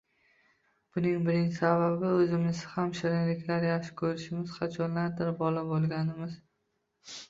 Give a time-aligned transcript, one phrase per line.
[0.95, 6.45] Buning birinchi sababi– o‘zimiz ham shirinliklarni yaxshi ko‘rishimiz, qachonlardir bola bo‘lganimiz